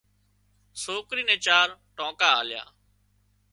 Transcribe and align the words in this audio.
سوڪري 0.83 1.23
نين 1.29 1.39
چار 1.45 1.67
ٽانڪا 1.97 2.27
آليا 2.39 2.63